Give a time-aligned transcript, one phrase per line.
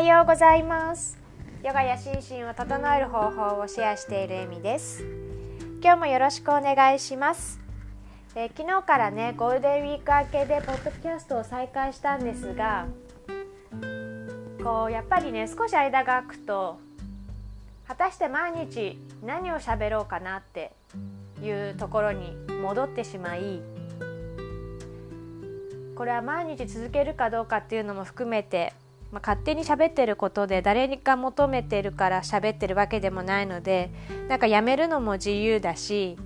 [0.00, 1.18] はようございます。
[1.62, 5.04] ヨガや心身を整える方法をシェアしているエミです。
[5.82, 7.60] 今日もよろしくお願いします。
[8.34, 12.86] え、昨日からねゴールデンウィーク明けでポッドキャストを再開したんですが
[14.64, 16.80] こうやっぱりね少し間が空くと
[17.86, 20.72] 果たして毎日何を喋ろうかなって
[21.42, 23.60] いうところに戻ってしまい
[25.94, 28.72] これは毎日続けるかどうかっていうのも含めて、
[29.12, 33.90] まあ、勝手に喋ってることで誰にか求めてるから喋ってるわけでもないので
[34.28, 36.16] なんかやめるのも自由だし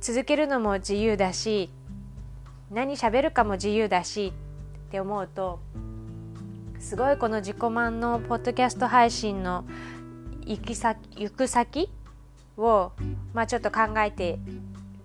[0.00, 1.70] 続けるのも自由だし
[2.70, 4.32] 何喋るかも自由だし
[4.88, 5.60] って思うと
[6.78, 9.64] すごいこの自己満のポッドキャスト配信の
[10.44, 11.90] 行き先行く先
[12.56, 12.92] を、
[13.32, 14.38] まあ、ちょっと考えて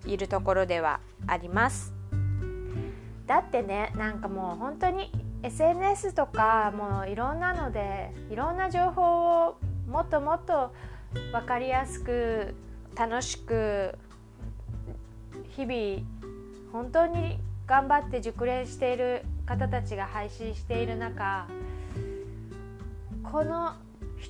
[0.06, 1.92] いるところではあります。
[3.26, 5.10] だってねなんかもう本当に
[5.42, 10.72] SNS とかもういろんなのでいろんな情報をもっともっと
[11.32, 12.54] 分かりやすく
[12.96, 13.98] 楽しく
[15.56, 16.06] 日々
[16.72, 21.46] 本当に頑張って熟練している方たちが配信している中
[23.24, 23.74] この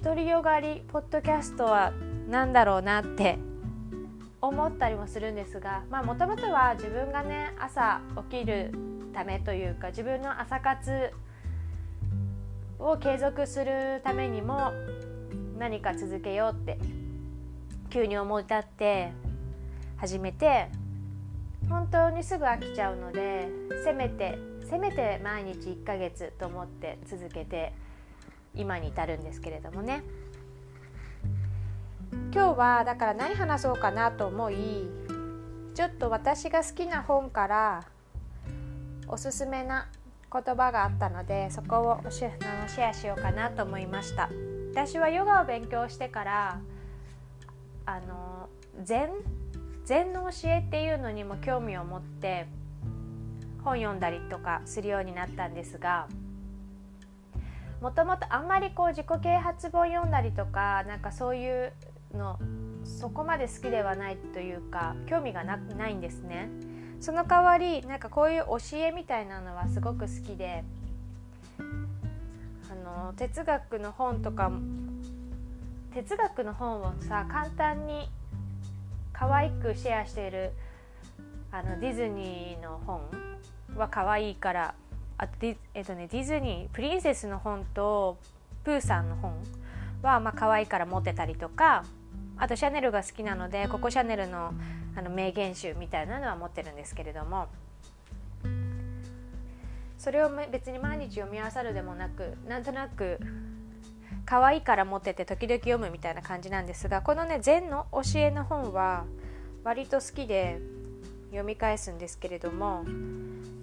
[0.03, 1.93] 独りよがりポッドキャストは
[2.29, 3.39] 何だろうなって
[4.41, 8.73] 思ったりもするんですがまあもともとは自分がね朝起きる
[9.13, 11.13] ためというか自分の朝活
[12.79, 14.73] を継続するためにも
[15.59, 16.79] 何か続けようって
[17.91, 19.13] 急に思い立って
[19.97, 20.69] 始めて
[21.69, 23.49] 本当にすぐ飽きちゃうので
[23.85, 27.73] せめてせめて毎日1ヶ月と思って続けて
[28.55, 30.03] 今に至るんですけれどもね。
[32.35, 34.89] 今日はだから何話そうかなと思い
[35.75, 37.85] ちょっと私が好きな本から
[39.13, 39.89] おすすめな
[40.33, 44.31] 言葉があったのでそこをシェアしようかなと思いました。
[44.73, 46.61] 私はヨガを勉強してから
[47.85, 48.49] あの
[48.83, 49.11] 禅
[49.85, 52.47] 禅の教えっていうのにも興味を持って
[53.63, 56.09] 本読んだりとかするようになったんですが
[57.83, 61.75] もともとあんまりこう自己啓発本読んだりとかなんかそういう
[62.15, 62.39] の
[62.85, 66.49] そこまで好きではないというか興味がないんですね。
[67.03, 70.63] その代わりなんかこういう教えみたいなのはすごく好きで
[71.59, 74.53] あの哲学の本とか
[75.93, 78.09] 哲学の本をさ簡単に
[79.13, 80.53] 可愛くシェアしている
[81.51, 83.01] あのディズニーの本
[83.77, 84.75] は可愛いから
[85.19, 88.17] あとディ,、えっとね、ディズニープリンセスの本と
[88.63, 89.35] プーさんの本
[90.03, 91.85] はまあ可愛いから持ってたりとか
[92.43, 94.53] あとシャネルが好きなのでここシャネルの
[94.97, 97.47] あの名言集みたいなのは持ってるんですけれども。
[99.97, 103.21] それを別に毎日読み合わさるでもなくなんとなく
[104.27, 109.05] 可愛いから持ってて時々読むみたいな感じなんですがこのね禅の教えの本は
[109.63, 110.59] 割と好きで
[111.27, 112.85] 読み返すんですけれども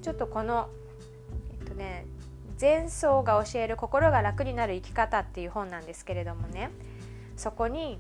[0.02, 0.70] ちょっとこの
[1.60, 2.06] えっとね
[2.56, 6.72] 禅僧が教える心が楽になる生き方っていう本なんですけれどもね
[7.36, 8.00] そこに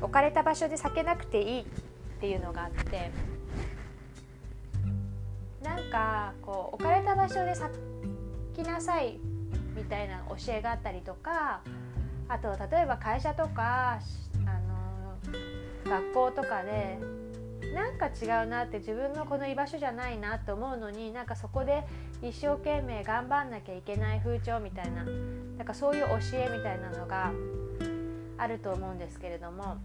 [0.00, 1.64] 置かれた場所で避けなくていいっ
[2.20, 3.10] ていうのがあって
[5.62, 7.70] なんかこう置かれた場所で咲
[8.54, 9.18] きなさい
[9.74, 11.62] みたいな教えがあったりとか
[12.28, 13.98] あと例えば会社とか
[14.46, 16.98] あの学校とかで
[17.74, 21.84] なんか違うなって自分のこの居場所じゃないなと思うのになんかそこで
[22.22, 27.32] 一生懸命頑張んなきゃいけない風潮みたいななんかそういう教えみたいなのが
[28.38, 29.78] あると思うんですけれども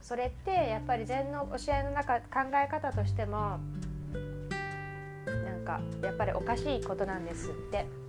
[0.00, 3.58] それってやっぱり禅の教えの中考え方としても
[5.26, 8.02] なんかやっぱりおかしいことなんですって。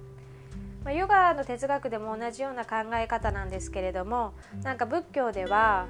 [0.83, 5.87] ま、ヨガの哲学でも同じような考え方なんですけれどもなんか仏教では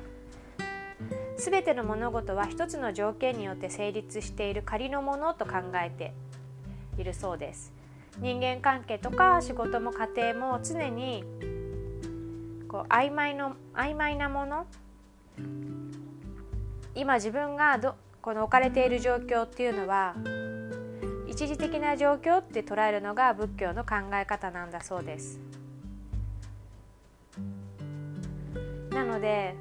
[1.37, 5.53] 全ての物事は一つの条件によって成立している仮のものと考
[5.83, 6.13] えて
[6.97, 7.73] いるそうです
[8.19, 11.23] 人間関係とか仕事も家庭も常に
[12.73, 14.65] こう曖昧の曖昧なもの？
[16.95, 20.15] 今自分がどこの置かれている状況っていうのは
[21.27, 25.39] 一時的な状況って捉えるのが仏教の考え方なんだそうです。
[28.89, 29.53] なので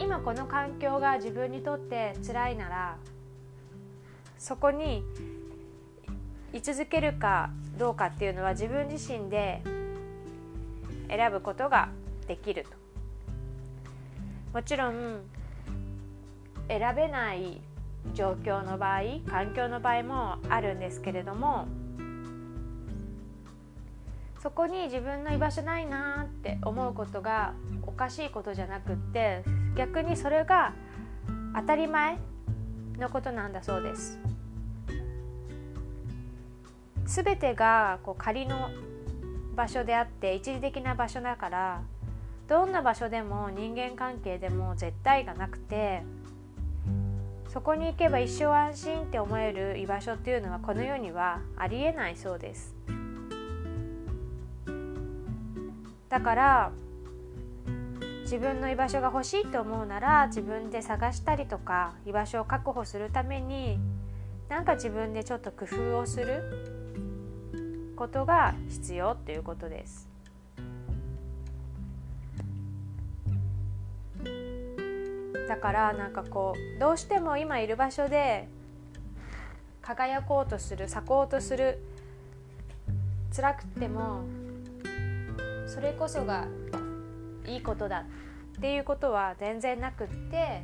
[0.00, 2.96] 今この環境が自分にとって辛いなら
[4.38, 5.04] そこに
[6.52, 9.62] 居続けるかどうかっていうのは自分自身で
[11.08, 11.88] 選ぶことが
[12.26, 12.70] できると
[14.52, 15.20] もちろん
[16.68, 17.60] 選べない
[18.14, 21.66] 状況の場合環境の場合もあるんですけれども
[24.42, 29.42] そこに自分の居場所ないなって思うことがおかしいことじゃなくって
[29.76, 30.72] 逆にそれが
[31.54, 32.18] 当たり前
[32.98, 34.18] のことなんだそうです。
[37.06, 38.70] 全てがこう仮の
[39.56, 41.82] 場所であって一時的な場所だから
[42.46, 46.02] どんな場所でも人間関係でも絶対がなくて
[47.48, 52.76] そこに行けば一生安心って思える居場所っていうのはこの世にはありえないそうです。
[56.08, 56.72] だから
[58.22, 63.78] 自分の居場所が欲しいと思うなら自分で探したりとか居場所を確保するために
[64.48, 66.75] なんか自分でちょっと工夫をする。
[67.96, 70.08] ことが必要っていうことです。
[75.48, 78.48] だからなんかこうどうしても今いる場所で
[79.80, 81.78] 輝こうとする咲こうとする
[83.34, 84.24] 辛くても
[85.66, 86.46] それこそが
[87.46, 88.04] いいことだ
[88.58, 90.62] っていうことは全然なくって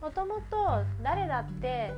[0.00, 1.92] もともと誰だって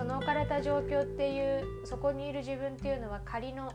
[0.00, 3.70] その置かれた状況っていうそこにいる自分っていうのは仮の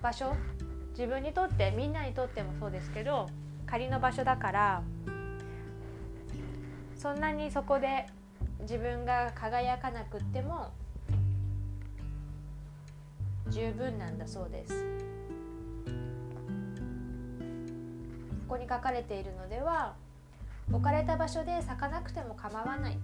[0.00, 0.32] 場所？
[0.90, 3.26] 自分にとってみんなにとってもそうですけど
[3.66, 4.82] 仮の場所だから
[6.96, 8.06] そんなにそこで
[8.60, 10.70] 自分が輝かなくっても
[13.48, 14.84] 十分なんだそうです。
[18.46, 19.96] ここに書かれているのでは
[20.70, 22.98] 置かれた場所で咲かなくても構わない。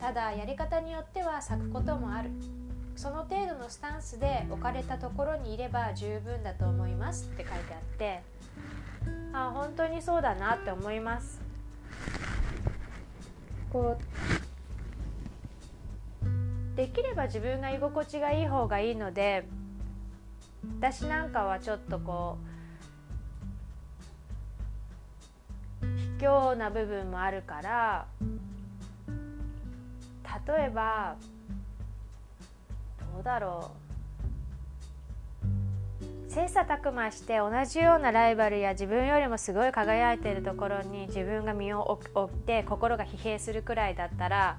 [0.00, 2.30] ただやり方によっては咲くこともある。
[2.96, 8.22] その程度のスタンスで置かれたところにいれば十分だと思いますって書いてあって
[9.32, 11.40] あ本当にそうだなって思います。
[13.72, 14.02] こう
[16.76, 19.46] できれば自分が居心地がいい方がいいので
[20.78, 22.36] 私なんかはちょっとこ
[25.82, 25.86] う
[26.20, 28.06] 卑怯な部分もあるから
[30.46, 31.16] 例えば
[33.14, 33.90] どうだろう。
[36.30, 44.58] 切磋琢磨して同じようなライバルや自分よりもすごい輝いているところに自分が身を置いて心が疲弊するくらいだったら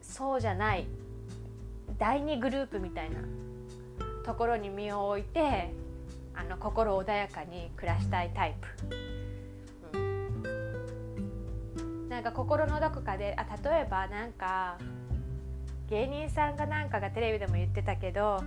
[0.00, 0.86] そうじゃない。
[1.98, 3.16] 第2グループみたいな。
[4.28, 5.72] ところに身を置いて
[6.34, 8.97] あの心穏やかに暮らしたいタイプ。
[12.30, 14.78] か心のどこかであ例えばなんか
[15.90, 18.42] 芸人さんがなんかがテレビでも言ってたけど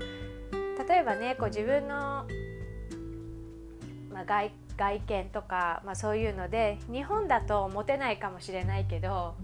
[0.87, 2.25] 例えばねこう自分の、
[4.11, 9.35] まあ、外外見とか、まあ、そういうので日本だとモテないかもしれないけど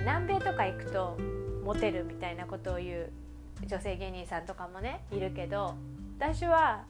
[0.00, 1.18] 南米とか行くと
[1.64, 3.10] モテるみたいなことを言う
[3.66, 5.74] 女性芸人さんとかもねいるけど
[6.18, 6.84] 私は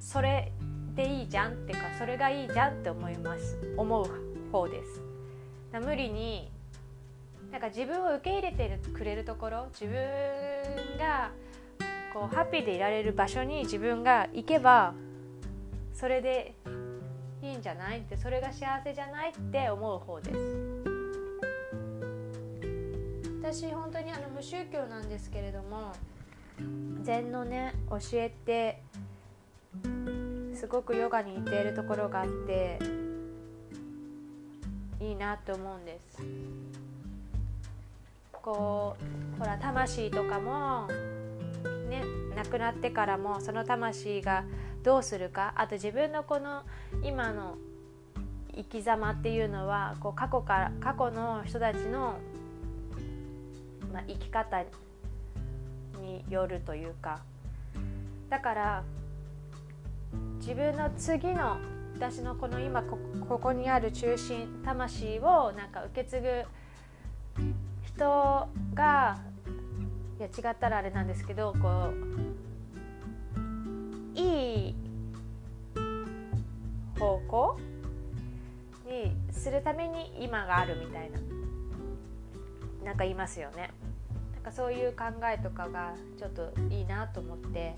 [0.00, 0.52] それ
[0.94, 5.13] でいいじゃんっていうかそれがいいじゃんって思います思う方です。
[5.80, 6.50] 無理に
[7.50, 9.94] なんか自分を受け入れてくれるところ自分
[10.98, 11.30] が
[12.12, 14.94] こうハッピーでいられる場所に自分が行けば
[15.92, 16.54] それで
[17.42, 20.38] いいんじゃないってそれが幸せじゃないって思う方です。
[23.42, 25.92] 私本当にあの無宗教なんですけれども
[27.02, 28.82] 禅のね教えて
[30.54, 32.78] すごくヨガに似ているところがあって
[35.04, 36.22] いいなって思うんです。
[38.32, 38.96] こ
[39.36, 40.88] うほら魂とかも
[41.88, 42.02] ね
[42.36, 44.44] 亡くなってからもその魂が
[44.82, 46.62] どうするかあと自分のこの
[47.02, 47.56] 今の
[48.54, 52.18] 生き様っていうのはこう過去から過去の人たちの、
[53.92, 54.62] まあ、生き方
[56.00, 57.20] によるというか。
[58.30, 58.84] だから
[60.38, 61.58] 自分の次の
[61.94, 62.98] 私のこの今こ
[63.38, 66.44] こにある中心魂をなんか受け継ぐ
[67.86, 69.18] 人が
[70.18, 71.90] いや違ったらあれなんですけどこ
[74.16, 74.74] ういい
[76.98, 77.58] 方向
[78.86, 81.18] にするために今があるみたいな
[82.84, 83.70] なんか言いますよね。
[84.34, 87.74] なんかそういう考えとかがちょっといいなと思って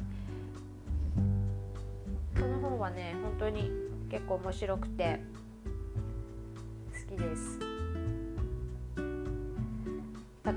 [2.35, 5.21] この本はね本当に結構面白くて
[7.09, 7.59] 好きです。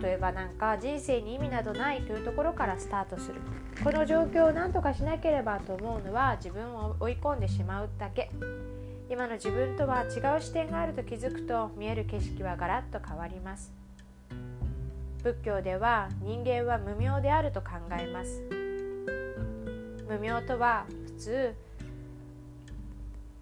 [0.01, 3.41] 例えばなんか人生に意味などないというところからスタートする。
[3.83, 8.29] この状況を何とかしなければと思うのは自分を追い込んでしまうだけ。
[9.09, 13.73] 今の自分とは違う視点があると気づくと見える景色はガラッと変わります。
[15.23, 18.43] 仏教では人間は無明であると考えます。
[20.07, 21.55] 無明とは普通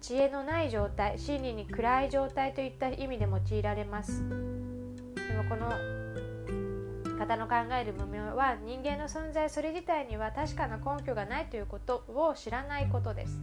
[0.00, 4.22] 知恵のない状態真理に暗い状態といった意味で用いられます。
[4.28, 4.34] で
[5.34, 5.70] もこの
[7.18, 13.40] 方の考える無明は人間の存在それ自体には確かな根拠がないということを知らないことです。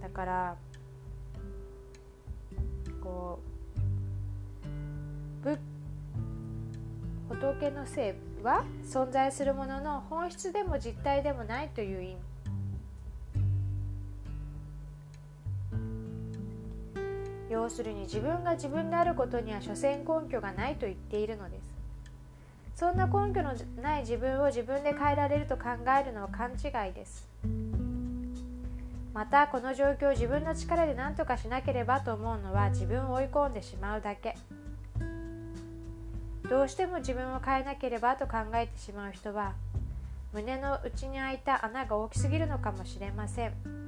[0.00, 0.56] だから
[3.02, 3.40] こ
[5.44, 5.48] う
[7.28, 12.16] 仏の性は存在するものの本質でも実体でもないという意味。
[17.50, 21.74] 要するに自分が自分であることには所詮根拠がないと言っているのです。
[22.76, 25.64] そんな根拠のない自分を自分で変えられると考
[25.98, 27.26] えるのは勘違いです。
[29.14, 34.36] またこの状況を自分の力で何とかしなければと思うのは自分を追い込んでしまうだけ。
[36.48, 39.54] どうしても自分を変えなければと考えてしまう人は
[40.32, 43.84] 胸の内に開いた穴が大きすぎるのかもしれません。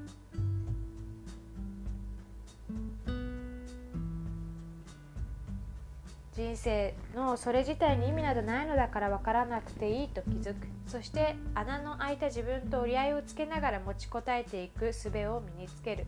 [6.36, 16.04] 人生のそれ自体に意味などないのだから分からなくていいと気づくそして穴の開いた自分と折り合いをつけながら持ちこたえていく術を身につける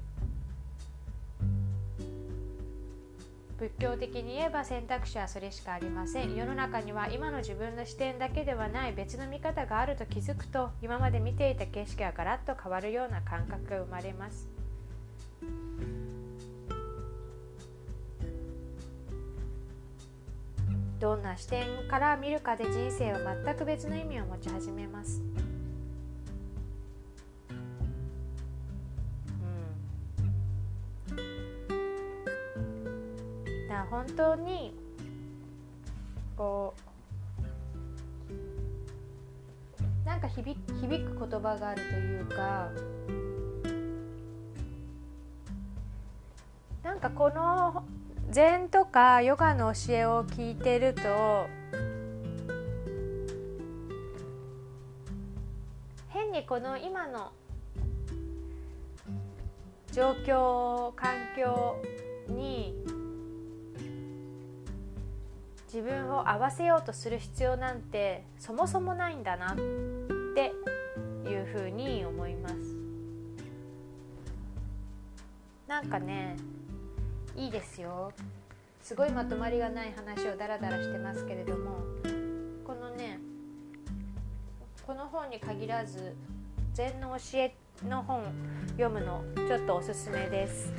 [3.58, 14.48] 仏教的に言えば選択肢はそれしかありません世の中には今の自分の視点だけではない別の見方があると気づくと今まで見ていた景色がガラッと変わるような感覚が生まれます
[21.00, 25.22] どんな視点から見るかで人生は全く別の意味を持ち始めます。
[33.98, 34.72] 本当に
[36.36, 36.72] こ
[40.04, 42.70] うなんか響響く言葉があるというか
[46.84, 47.84] なんかこの
[48.30, 51.48] 禅とかヨガの教えを聞いてると
[56.10, 57.32] 変にこの今の
[59.90, 61.82] 状況環境
[62.28, 62.76] に
[65.78, 69.56] 自分を合わせようとする必要なんてそもそもないんだなっ
[70.34, 70.52] て
[71.24, 72.56] いうふうに思います。
[75.68, 76.34] なんかね
[77.36, 78.10] いいですよ。
[78.82, 81.76] すごいまとまりがない話をダラダラしてますけれども
[82.66, 83.20] このね
[84.84, 86.16] この本に限らず
[86.74, 87.54] 禅の教え
[87.88, 88.24] の本
[88.70, 90.72] 読むのちょっとおすすめです。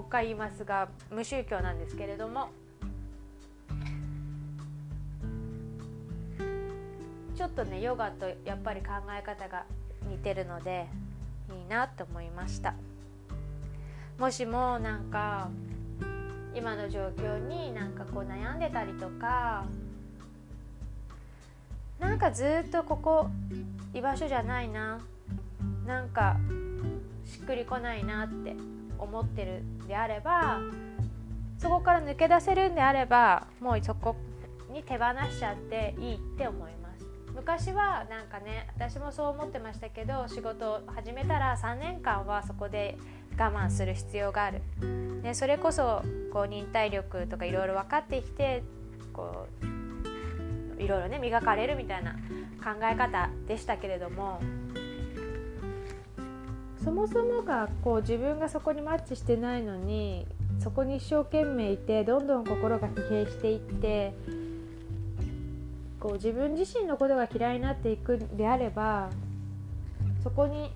[0.00, 2.48] もう一回言いますが無宗教なんですけれども
[7.36, 9.66] ちょっとねヨガとやっぱり考え方が
[10.08, 10.86] 似てるので
[11.50, 12.74] いいなと思いました。
[14.18, 15.50] もしもなんか
[16.54, 19.66] 今の状況になんかこう悩んでたりとか
[21.98, 23.28] なんかずっとここ
[23.92, 24.98] 居場所じゃないな
[25.86, 26.38] なんか
[27.26, 28.56] しっくりこないなって
[29.00, 30.60] 思ってるであれば
[31.58, 34.16] そこから抜け出せるんであればもうそこ
[34.72, 37.06] に手放しちゃっていいって思います。
[37.34, 42.98] 昔はなんかね私もそう思ってましたけど仕事を始めたら3年間はそこで
[43.38, 44.62] 我慢する必要がある、
[45.22, 46.02] ね、それこそ
[46.32, 48.62] こう忍耐力とかいろいろ分かってきて
[49.12, 52.12] こういろいろね磨かれるみたいな
[52.62, 54.40] 考え方でしたけれども
[56.84, 60.26] そもそもがこう自分がそこにマッチしてないのに
[60.58, 64.14] そこに一生懸命いてどんどん心が疲弊していって
[65.98, 69.10] こう自分自身のことが嫌いになっていくんであれば
[70.22, 70.70] そこに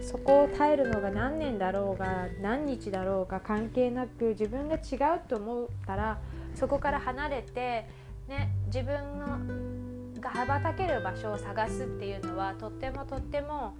[0.00, 6.18] そこを耐えるのが何年だろうが何日だろうが関係なく自分が違うと思ったら
[6.54, 7.88] そこから離れて、
[8.28, 13.74] ね、自分のが羽ばたける場所を探すっていうのはとってもとっても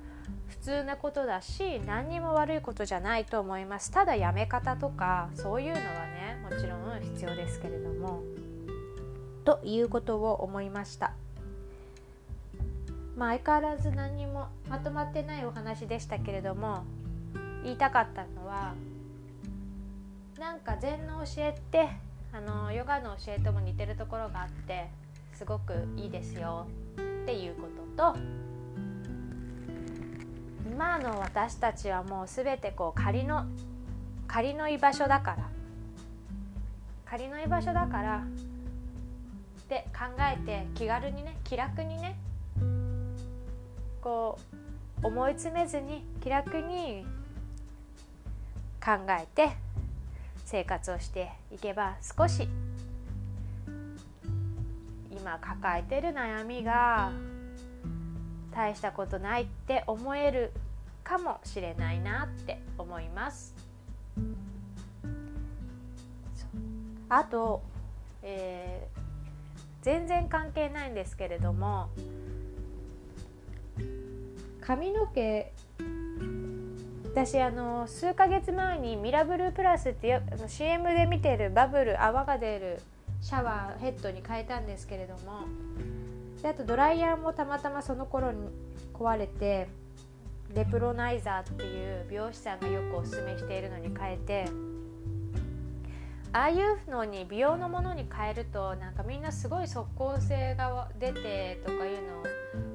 [0.48, 8.22] 普通なことだし何にも悪いことじゃないと思いますただやめ方とかそういうのはねもちろん必要ですけれども。
[9.46, 11.12] ということを思いました。
[13.16, 16.84] まあ、相変わらず何にもまとまってないお話でしたけれども
[17.62, 18.74] 言いたかったのは
[20.38, 21.88] なんか禅の教えって
[22.30, 24.90] あのヨガの教えとも似てるところがあって
[25.32, 26.66] すごくいいですよ
[27.22, 28.18] っていうことと
[30.76, 33.46] 今の私たちはもう全てこう仮の
[34.28, 35.48] 仮の居場所だから。
[37.06, 38.18] 仮の居場所だから。
[38.18, 42.18] って考えて気軽にね気楽にね
[44.02, 44.38] こ
[45.02, 47.06] う思い詰めずに気楽に
[48.78, 49.56] 考えて
[50.44, 52.46] 生活をしていけば少し
[55.10, 57.12] 今抱えてる悩みが
[58.54, 60.52] 大したことないって思える
[61.06, 63.54] かもしれないなって思います。
[67.08, 67.62] あと、
[68.24, 71.88] えー、全然関係ないんですけれども
[74.60, 75.52] 髪の毛
[77.04, 82.80] 私あの数ヶ月前にミラブルプラスってあの CM で見てるバブル泡が出る
[83.22, 85.46] シャワーヘッドに変えたんですけれども
[86.42, 88.48] であとドライヤーもたまたまその頃に
[88.92, 89.68] 壊れて
[90.54, 94.46] レプロナイザーっていう美容師さんがよくおすすめしているのに変えて
[96.32, 102.24] ああいうのに美容のものに変えるとなんかみんなすごい即効性が出てとかいうのを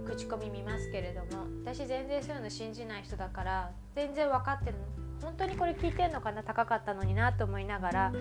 [0.05, 4.75] 口コミ見ますけれども私全然そういうの信じない人だから全然分かってる
[5.21, 6.43] 本当にこれ聞いてんのかな？
[6.43, 8.13] 高かったのになと思いながら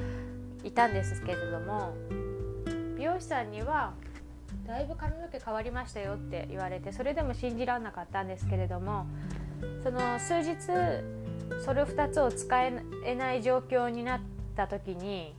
[0.62, 1.95] いたんですけれども
[2.99, 3.95] 美容師さんには
[4.66, 9.07] だいぶ髪の毛変わりましたよって言われてそれでも信じられなかったんですけれども
[9.83, 10.57] その数日
[11.64, 14.21] それ2つを使えない状況になっ
[14.57, 15.35] た時に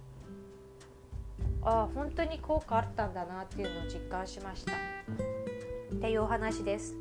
[1.63, 4.73] ああ本当に効果あったんだなっていうのを実感しました。
[4.73, 6.95] っていうお話です。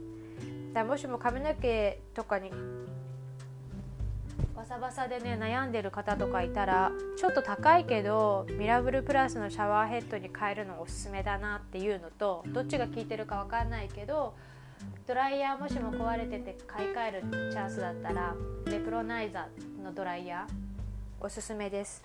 [0.75, 2.51] だもしも髪の毛とかに
[4.55, 14.35] バサバサでね悩んでる方とかいたらちょっと高いけどミラブルプラスのシャワーヘッドに変えるのおすすめだなっていうのとどっちが効いてるか分かんないけど
[15.07, 18.35] ドライヤーもしも壊れてて買い替えるチャンスだったら
[18.67, 20.71] レプロナイザーのドライヤー
[21.21, 22.03] おすすめです。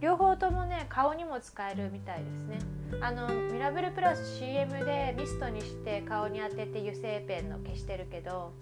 [0.00, 2.58] 両方ともね顔にも使えるみたいですね。
[3.00, 8.52] あのミラブルプラス CM でミストにして顔に当てて油性ペンの消してるけど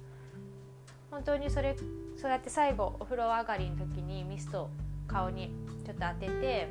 [1.10, 1.76] 本当にそれ
[2.16, 4.68] そうやって最後お風呂上がりの時にミスト
[5.06, 5.50] 顔に
[5.86, 6.68] ちょっと当てて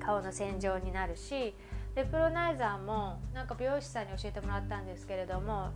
[0.00, 1.54] 顔の洗浄になるし
[1.94, 5.70] レプロナイザーもなんか美容師さんに教えてもらったんですけれども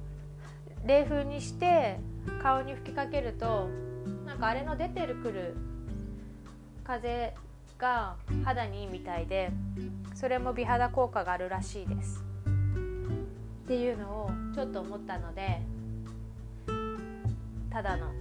[0.85, 1.99] 冷風にして
[2.43, 3.69] 顔に吹きかけると
[4.25, 5.55] なんかあれの出てるくる
[6.85, 7.35] 風
[7.79, 9.51] が肌にいいみたいで
[10.15, 12.25] それも美肌効果があるらしいです。
[13.65, 15.61] っていうのをちょっと思ったので
[17.71, 18.13] ただの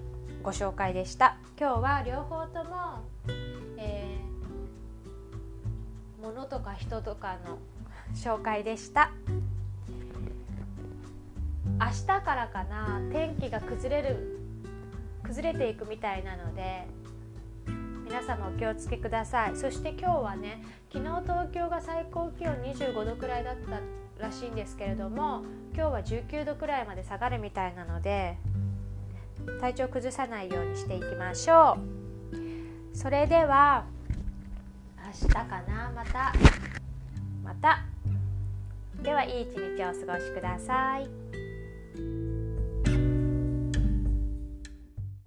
[0.43, 1.37] ご紹介でした。
[1.57, 3.03] 今日は両方とも、
[3.77, 7.57] えー、物とか人とかの
[8.13, 9.11] 紹介でした。
[11.79, 14.39] 明日からかな天気が崩れる
[15.23, 16.87] 崩れていくみたいなので
[18.05, 19.55] 皆様お気をつけください。
[19.57, 20.63] そして今日はね
[20.93, 28.37] 昨日東京が最高気温25度くらいだったらしいんですけれども今日は19度くらいまで下がるみたいなので
[29.59, 31.77] 体調崩さないようにしていきましょ
[32.33, 32.97] う。
[32.97, 33.83] それでは
[35.21, 36.33] 明日かなまた
[37.43, 37.94] また。
[39.05, 41.24] ではいい一日をお過ごしください。